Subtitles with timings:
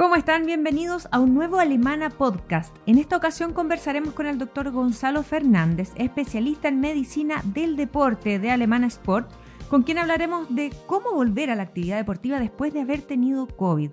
[0.00, 0.46] ¿Cómo están?
[0.46, 2.74] Bienvenidos a un nuevo Alemana Podcast.
[2.86, 8.50] En esta ocasión conversaremos con el doctor Gonzalo Fernández, especialista en medicina del deporte de
[8.50, 9.30] Alemana Sport,
[9.68, 13.90] con quien hablaremos de cómo volver a la actividad deportiva después de haber tenido COVID.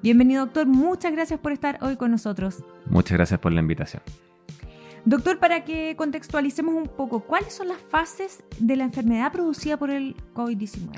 [0.00, 2.64] Bienvenido doctor, muchas gracias por estar hoy con nosotros.
[2.86, 4.04] Muchas gracias por la invitación.
[5.06, 9.90] Doctor, para que contextualicemos un poco, ¿cuáles son las fases de la enfermedad producida por
[9.90, 10.92] el COVID-19?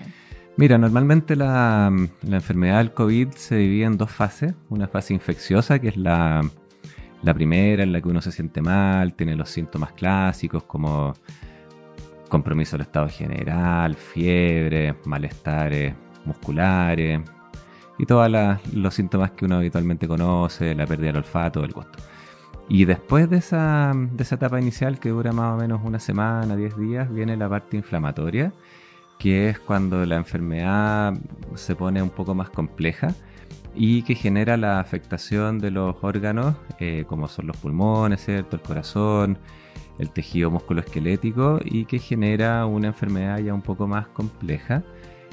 [0.60, 1.91] Mira, normalmente la,
[2.23, 4.52] enfermedad del COVID se divide en dos fases.
[4.69, 6.42] Una fase infecciosa, que es la,
[7.33, 11.14] primera, en la que uno se siente mal, tiene los síntomas clásicos como
[12.28, 15.94] compromiso del estado general, fiebre, malestares
[16.27, 17.22] musculares
[17.98, 18.31] y todos
[18.75, 21.98] los síntomas que uno habitualmente conoce, la pérdida del olfato, el gusto.
[22.69, 26.55] Y después de esa, de esa etapa inicial que dura más o menos una semana,
[26.55, 28.53] 10 días, viene la parte inflamatoria
[29.20, 31.12] que es cuando la enfermedad
[31.54, 33.14] se pone un poco más compleja
[33.74, 38.56] y que genera la afectación de los órganos, eh, como son los pulmones, ¿cierto?
[38.56, 39.38] el corazón,
[39.98, 44.82] el tejido musculoesquelético y que genera una enfermedad ya un poco más compleja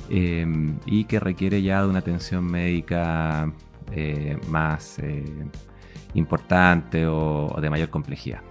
[0.09, 3.49] em, y que requiere ya de una atención médica
[3.93, 5.23] eh, más eh,
[6.13, 8.41] importante o de mayor complejidad.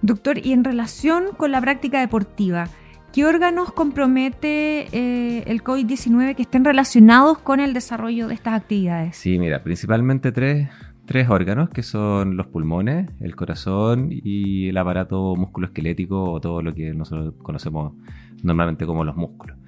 [0.00, 2.68] Doctor, y en relación con la práctica deportiva,
[3.12, 9.16] ¿Qué órganos compromete eh, el COVID-19 que estén relacionados con el desarrollo de estas actividades?
[9.16, 10.70] Sí, mira, principalmente tres,
[11.28, 16.94] órganos que son los pulmones, el corazón y el aparato musculoesquelético o todo lo que
[16.94, 17.92] nosotros conocemos
[18.42, 19.58] normalmente como los músculos.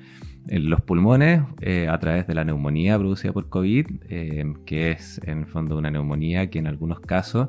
[0.48, 5.20] En los pulmones, eh, a través de la neumonía producida por COVID, eh, que es
[5.22, 7.48] en el fondo una neumonía que en algunos casos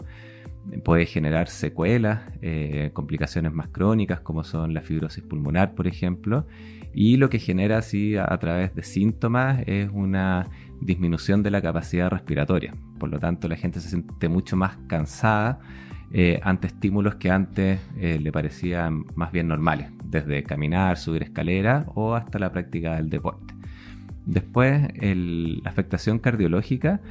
[0.83, 6.47] puede generar secuelas, eh, complicaciones más crónicas como son la fibrosis pulmonar, por ejemplo,
[6.93, 10.47] y lo que genera así a, través de síntomas es una
[10.79, 12.73] disminución de la capacidad respiratoria.
[12.99, 15.59] Por lo tanto, la gente se siente mucho más cansada
[16.13, 21.85] eh, ante estímulos que antes eh, le parecían más bien normales, desde caminar, subir escaleras
[21.95, 23.53] o hasta la práctica del deporte.
[24.25, 27.01] Después, la afectación cardiológica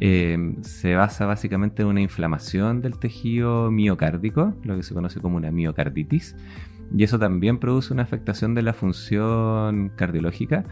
[0.00, 5.36] eh, se basa básicamente en una inflamación del tejido miocárdico, lo que se conoce como
[5.36, 6.36] una miocarditis,
[6.94, 10.64] y eso también produce una afectación de la función cardiológica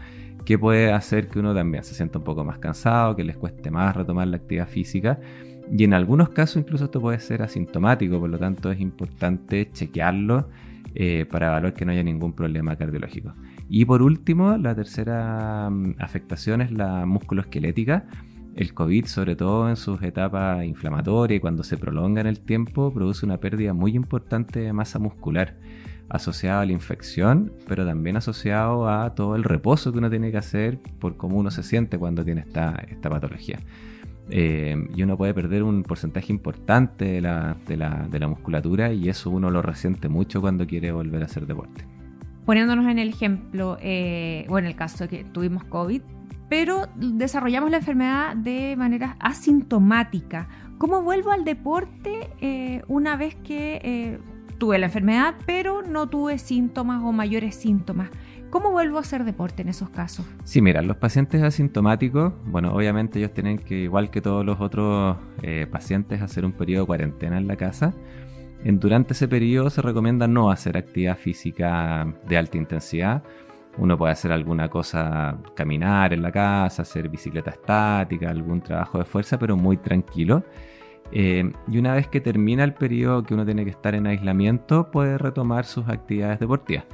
[0.45, 3.71] que puede hacer que uno también se sienta un poco más cansado, que les cueste
[3.71, 5.19] más retomar la actividad física.
[5.71, 10.49] Y en algunos casos incluso esto puede ser asintomático, por lo tanto es importante chequearlo
[10.93, 13.33] eh, para evaluar que no haya ningún problema cardiológico.
[13.69, 18.05] Y por último, la tercera mm, afectación es la musculoesquelética,
[18.55, 22.93] el COVID, sobre todo en sus etapas inflamatorias y cuando se prolonga en el tiempo,
[22.93, 25.57] produce una pérdida muy importante de masa muscular
[26.09, 30.37] asociada a la infección, pero también asociado a todo el reposo que uno tiene que
[30.37, 33.59] hacer por cómo uno se siente cuando tiene esta, esta patología.
[34.29, 37.77] Eh, y uno puede perder un porcentaje importante de la, de,
[38.19, 41.85] la, musculatura y eso uno lo resiente mucho cuando quiere volver a hacer deporte.
[42.45, 46.01] Poniéndonos en el ejemplo, eh, o en el caso que tuvimos COVID,
[46.51, 50.49] pero desarrollamos la enfermedad de manera asintomática.
[50.77, 54.19] ¿Cómo vuelvo al deporte eh, una vez que eh,
[54.57, 58.09] tuve la enfermedad, pero no tuve síntomas o mayores síntomas?
[58.49, 60.25] ¿Cómo vuelvo a hacer deporte en esos casos?
[60.43, 65.15] Sí, mira, los pacientes asintomáticos, bueno, obviamente ellos tienen que, igual que todos los otros
[65.43, 67.93] eh, pacientes, hacer un periodo de cuarentena en la casa.
[68.65, 73.23] En, durante ese periodo se recomienda no hacer actividad física de alta intensidad
[73.77, 79.05] uno puede hacer alguna cosa, caminar en la casa, hacer bicicleta estática, algún trabajo de
[79.05, 80.43] fuerza, pero muy tranquilo.
[81.11, 84.91] Eh, y una vez que termina el periodo que uno tiene que estar en aislamiento,
[84.91, 86.85] puede retomar sus actividades deportivas.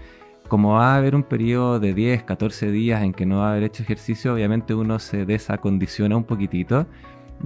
[0.48, 3.52] Como va a haber un periodo de 10, 14 días en que no va a
[3.52, 6.88] haber hecho ejercicio, obviamente uno se desacondiciona un poquitito.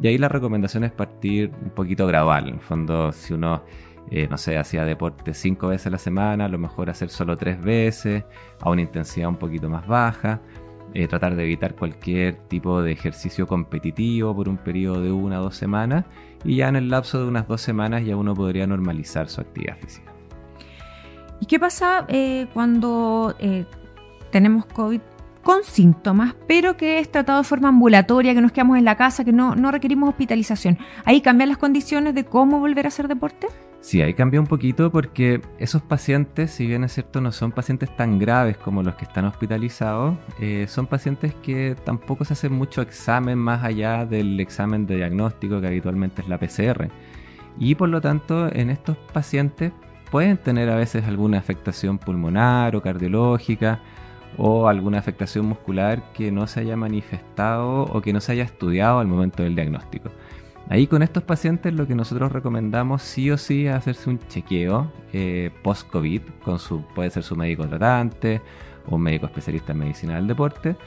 [0.01, 2.47] Y ahí la recomendación es partir un poquito gradual.
[2.47, 3.63] En el fondo, si uno
[4.09, 7.37] eh, no sé, hacía deporte cinco veces a la semana, a lo mejor hacer solo
[7.37, 8.23] tres veces,
[8.59, 10.41] a una intensidad un poquito más baja,
[10.93, 15.43] eh, tratar de evitar cualquier tipo de ejercicio competitivo por un periodo de una o
[15.43, 16.05] dos semanas,
[16.43, 19.77] y ya en el lapso de unas dos semanas ya uno podría normalizar su actividad
[19.77, 20.11] física.
[21.39, 23.35] ¿Y qué pasa eh, cuando
[24.31, 25.01] tenemos COVID
[25.43, 29.23] con síntomas, pero que es tratado de forma ambulatoria, que nos quedamos en la casa,
[29.23, 30.77] que no, no requerimos hospitalización?
[31.05, 33.47] ¿Ahí cambian las condiciones de cómo volver a hacer deporte?
[33.81, 37.93] Sí, ahí cambia un poquito porque esos pacientes, si bien es cierto, no son pacientes
[37.97, 42.83] tan graves como los que están hospitalizados, eh, son pacientes que tampoco se hacen mucho
[42.83, 46.89] examen más allá del examen de diagnóstico que habitualmente es la PCR.
[47.57, 49.73] Y por lo tanto, en estos pacientes
[50.11, 53.81] pueden tener a veces alguna afectación pulmonar o cardiológica
[54.37, 58.99] o alguna afectación muscular que no se haya manifestado o que no se haya estudiado
[58.99, 60.11] al momento del diagnóstico.
[60.69, 64.91] Ahí con estos pacientes lo que nosotros recomendamos sí o sí es hacerse un chequeo
[65.11, 68.41] eh, post-COVID, con su, puede ser su médico tratante
[68.87, 70.77] o un médico especialista en medicina del deporte,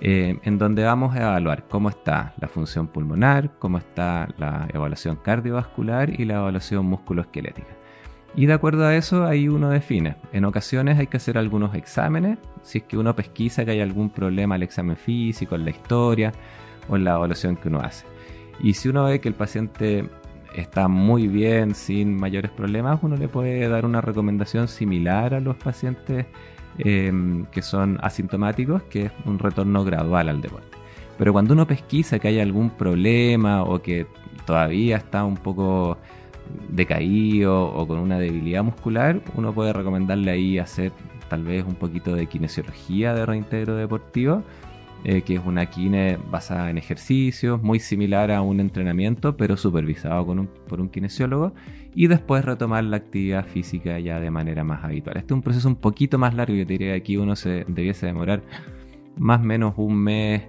[0.00, 5.16] eh, en donde vamos a evaluar cómo está la función pulmonar, cómo está la evaluación
[5.16, 7.82] cardiovascular y la evaluación musculoesquelética.
[8.34, 10.16] Y de acuerdo a eso, ahí uno define.
[10.32, 14.10] En ocasiones hay que hacer algunos exámenes, si es que uno pesquisa que hay algún
[14.10, 16.32] problema al examen físico, en la historia
[16.88, 18.06] o en la evaluación que uno hace.
[18.62, 20.08] Y si uno ve que el paciente
[20.54, 25.56] está muy bien, sin mayores problemas, uno le puede dar una recomendación similar a los
[25.56, 26.26] pacientes
[26.78, 30.78] em, que son asintomáticos, que es un retorno gradual al deporte.
[31.18, 34.06] Pero cuando uno pesquisa que hay algún problema o que
[34.46, 35.98] todavía está un poco
[36.68, 40.92] decaído o con una debilidad muscular, uno puede recomendarle ahí hacer
[41.28, 44.42] tal vez un poquito de kinesiología de reintegro deportivo
[45.04, 50.24] eh, que es una kine basada en ejercicios, muy similar a un entrenamiento, pero supervisado
[50.68, 51.54] por un kinesiólogo,
[51.94, 55.16] y después retomar la actividad física ya de manera más habitual.
[55.16, 58.06] Este es un proceso un poquito más largo, yo diría que aquí uno se debiese
[58.06, 58.42] demorar
[59.18, 60.42] más o menos un mes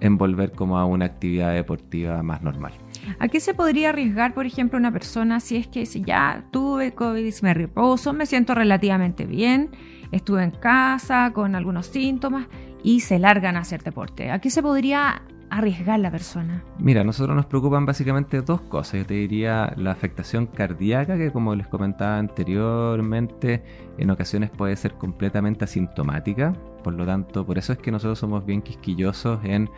[0.00, 2.72] en volver como a una actividad deportiva más normal.
[3.18, 6.92] ¿A qué se podría arriesgar, por ejemplo, una persona si es que si ya tuve
[6.92, 9.70] COVID, me reposo, me siento relativamente bien,
[10.12, 12.46] estuve en casa con algunos síntomas
[12.82, 14.30] y se largan a hacer deporte.
[14.30, 16.62] ¿A qué se podría arriesgar la persona?
[16.78, 19.00] Mira, nosotros nos preocupan básicamente dos cosas.
[19.00, 23.62] Yo te diría la afectación cardíaca, que como les comentaba anteriormente,
[23.96, 26.52] en ocasiones puede ser completamente asintomática.
[26.82, 29.70] Por lo tanto, por eso es que nosotros somos bien quisquillosos en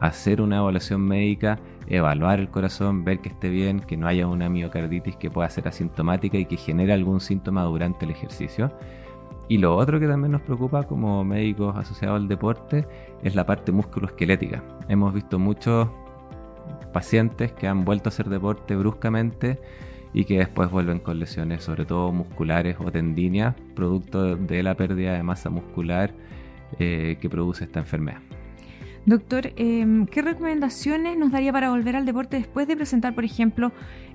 [0.00, 4.48] hacer una evaluación médica, evaluar el corazón, ver que esté bien, que no haya una
[4.48, 8.72] miocarditis que pueda ser asintomática y que genere algún síntoma durante el ejercicio.
[9.48, 12.86] Y lo otro que también nos preocupa como médicos asociados al deporte
[13.22, 14.62] es la parte musculoesquelética.
[14.88, 15.88] Hemos visto muchos
[16.92, 19.60] pacientes que han vuelto a hacer deporte bruscamente
[20.12, 25.12] y que después vuelven con lesiones, sobre todo musculares o tendíneas, producto de la pérdida
[25.12, 26.12] de masa muscular
[26.78, 28.18] eh, que produce esta enfermedad.
[29.04, 33.70] Doctor, em, ¿qué recomendaciones nos daría para volver al deporte después de presentar, por ejemplo,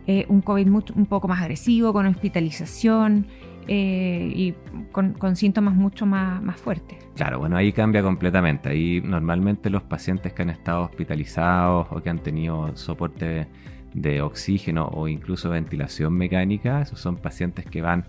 [0.05, 3.27] eh, un COVID un poco más agresivo, con hospitalización?
[3.67, 4.55] Eh, y
[4.91, 6.97] con, síntomas mucho más, más fuertes.
[7.15, 8.69] Claro, bueno, ahí cambia completamente.
[8.69, 13.47] Ahí normalmente los pacientes que han estado hospitalizados o que han tenido soporte
[13.93, 18.05] de oxígeno o incluso ventilación mecánica, esos son pacientes que van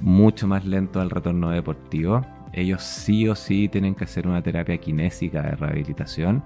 [0.00, 2.24] mucho más lento al retorno deportivo.
[2.52, 6.42] Ellos sí o sí tienen que hacer una terapia kinésica de rehabilitación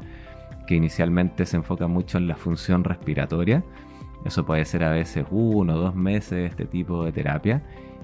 [0.66, 3.64] que inicialmente se enfoca mucho en la función respiratoria.
[4.25, 7.62] Eso puede ser a veces uno o dos meses este tipo de terapia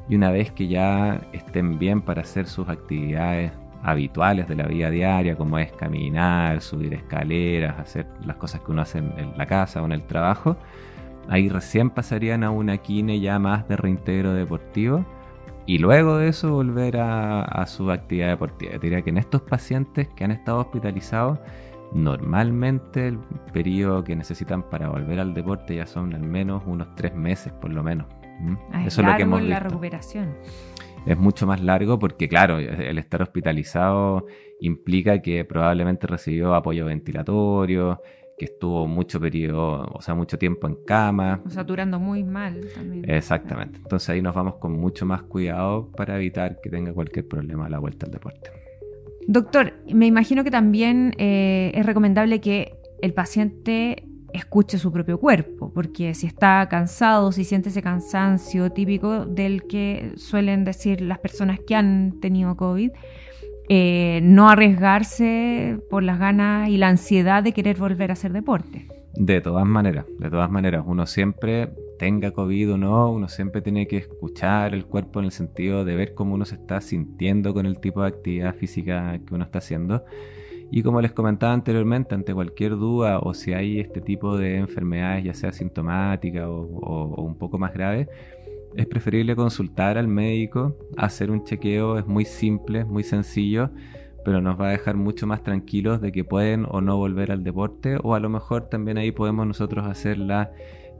[0.08, 3.52] y una vez que ya estén bien para hacer sus actividades
[3.82, 8.82] habituales de la vida diaria, como es caminar, subir escaleras, hacer las cosas que uno
[8.82, 10.56] hace en la casa o en el trabajo,
[11.28, 15.04] ahí recién pasarían a una kine ya más de reintegro deportivo
[15.66, 18.78] y luego de eso volver a, su actividad deportiva.
[18.78, 21.38] diría que en estos pacientes que han estado hospitalizados,
[21.92, 23.18] normalmente el
[23.52, 27.70] periodo que necesitan para volver al deporte ya son al menos unos tres meses por
[27.72, 28.06] lo menos.
[28.72, 30.34] Ah, Eso es lo que hemos la recuperación.
[31.06, 34.26] Es mucho más largo porque, claro, el estar hospitalizado
[34.60, 38.00] implica que probablemente recibió apoyo ventilatorio,
[38.38, 41.40] que estuvo mucho periodo, o sea, mucho tiempo en cama.
[41.44, 43.08] O saturando muy mal también.
[43.08, 43.78] Exactamente.
[43.78, 47.68] Entonces ahí nos vamos con mucho más cuidado para evitar que tenga cualquier problema a
[47.68, 48.50] la vuelta al deporte.
[49.26, 55.70] Doctor, me imagino que también eh, es recomendable que el paciente escuche su propio cuerpo,
[55.72, 61.60] porque si está cansado, si siente ese cansancio típico del que suelen decir las personas
[61.60, 62.90] que han tenido COVID,
[63.68, 68.86] eh, no arriesgarse por las ganas y la ansiedad de querer volver a hacer deporte.
[69.14, 73.86] De todas maneras, de todas maneras, uno siempre tenga COVID o no, uno siempre tiene
[73.86, 77.66] que escuchar el cuerpo en el sentido de ver cómo uno se está sintiendo con
[77.66, 80.04] el tipo de actividad física que uno está haciendo
[80.74, 85.24] y como les comentaba anteriormente, ante cualquier duda o si hay este tipo de enfermedades,
[85.24, 88.08] ya sea sintomática o, un poco más grave,
[88.74, 93.68] es preferible consultar al médico, hacer un chequeo, es muy simple, muy sencillo,
[94.24, 97.44] pero nos va a dejar mucho más tranquilos de que pueden o no volver al
[97.44, 100.52] deporte, o a lo mejor también ahí podemos nosotros hacer la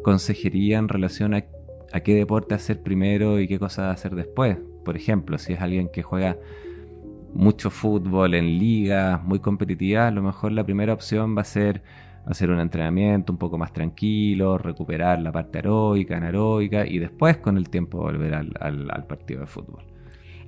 [0.02, 1.46] consejería en relación a
[1.92, 4.58] a qué deporte hacer primero y qué cosas hacer después.
[4.84, 6.38] Por ejemplo, si es alguien que juega
[7.34, 11.82] mucho fútbol en ligas muy competitivas, a lo mejor la primera opción va a ser
[12.26, 17.56] hacer un entrenamiento un poco más tranquilo, recuperar la parte aeróbica, anaeróbica y después con
[17.56, 19.82] el tiempo volver al, al partido de fútbol.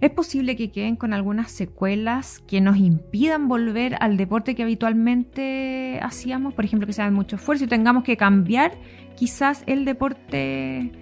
[0.00, 5.98] ¿Es posible que queden con algunas secuelas que nos impidan volver al deporte que habitualmente
[6.02, 6.52] hacíamos?
[6.52, 8.72] Por ejemplo, que sea de mucho esfuerzo y tengamos que cambiar
[9.16, 10.92] quizás el deporte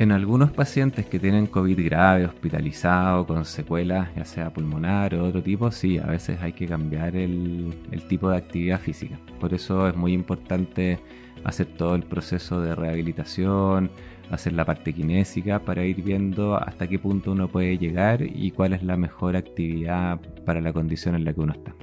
[0.00, 5.42] en algunos pacientes que tienen COVID grave, hospitalizado, con secuelas, ya sea pulmonar o otro
[5.42, 7.76] tipo, sí, a veces hay que cambiar el,
[8.08, 9.20] tipo de actividad física.
[9.38, 10.98] Por eso es muy importante
[11.44, 13.90] hacer todo el proceso de rehabilitación,
[14.30, 18.72] hacer la parte kinésica para ir viendo hasta qué punto uno puede llegar y cuál
[18.72, 21.74] es la mejor actividad para la condición en la que uno está.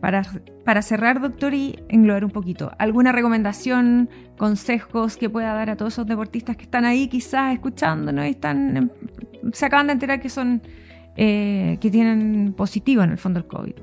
[0.00, 5.94] Para, cerrar, doctor, y englobar un poquito, ¿alguna recomendación, consejos que pueda dar a todos
[5.94, 8.90] esos deportistas que están ahí quizás escuchándonos y están,
[9.52, 10.62] se acaban de enterar que son,
[11.16, 13.74] eh, que tienen positivo en el fondo el COVID?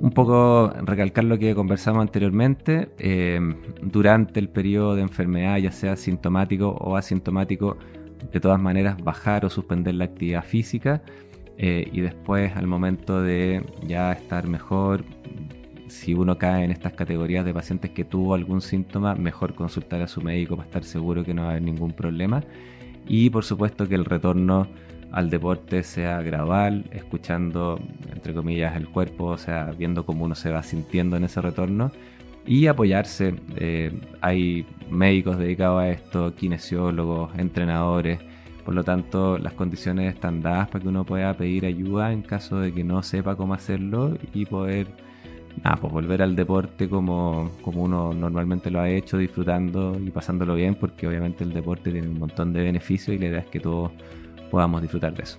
[0.00, 3.38] Un poco recalcar lo que conversamos anteriormente, eh,
[3.82, 7.76] durante el periodo de enfermedad, ya sea sintomático o asintomático,
[8.32, 11.02] de todas maneras bajar o suspender la actividad física
[11.58, 15.04] eh, y después al momento de ya estar mejor,
[15.92, 20.08] si uno cae en estas categorías de pacientes que tuvo algún síntoma, mejor consultar a
[20.08, 22.42] su médico para estar seguro que no va a haber ningún problema.
[23.06, 24.66] Y por supuesto que el retorno
[25.10, 27.78] al deporte sea gradual, escuchando,
[28.12, 31.92] entre comillas, el cuerpo, o sea, viendo cómo uno se va sintiendo en ese retorno
[32.46, 33.34] y apoyarse.
[33.56, 38.20] Eh, hay médicos dedicados a esto, kinesiólogos, entrenadores
[38.64, 42.60] por lo tanto, las condiciones están dadas para que uno pueda pedir ayuda en caso
[42.60, 44.86] de que no sepa cómo hacerlo y poder
[45.80, 50.74] pues volver al deporte como, como uno normalmente lo ha hecho, disfrutando y pasándolo bien,
[50.74, 53.92] porque obviamente el deporte tiene un montón de beneficios y la idea es que todos
[54.50, 55.38] podamos disfrutar de eso.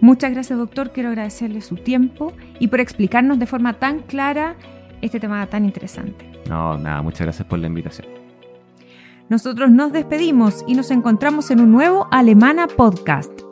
[0.00, 0.90] Muchas gracias, doctor.
[0.92, 4.56] Quiero agradecerle su tiempo y por explicarnos de forma tan clara
[5.00, 6.30] este tema tan interesante.
[6.48, 8.08] No, nada, muchas gracias por la invitación.
[9.28, 13.51] Nosotros nos despedimos y nos encontramos en un nuevo Alemana Podcast.